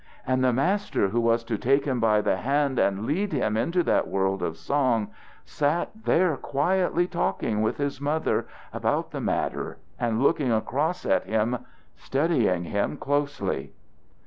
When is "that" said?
3.83-4.07